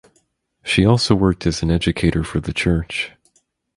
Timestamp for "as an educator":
1.45-2.23